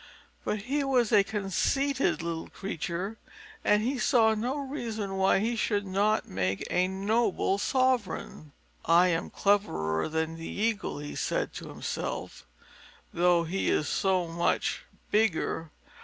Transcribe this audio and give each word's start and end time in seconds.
But 0.43 0.61
he 0.63 0.83
was 0.83 1.11
a 1.11 1.23
conceited 1.23 2.23
little 2.23 2.49
creature, 2.49 3.19
and 3.63 4.01
saw 4.01 4.33
no 4.33 4.57
reason 4.57 5.15
why 5.15 5.37
he 5.37 5.55
should 5.55 5.85
not 5.85 6.27
make 6.27 6.65
a 6.71 6.87
noble 6.87 7.59
sovereign. 7.59 8.51
"I 8.83 9.09
am 9.09 9.29
cleverer 9.29 10.09
than 10.09 10.37
the 10.37 10.47
Eagle," 10.47 10.97
he 10.97 11.13
said 11.13 11.53
to 11.53 11.69
himself, 11.69 12.47
"though 13.13 13.43
he 13.43 13.69
is 13.69 13.87
so 13.87 14.27
much 14.27 14.85
bigger. 15.11 15.69